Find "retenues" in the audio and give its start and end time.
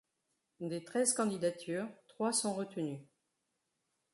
2.55-3.03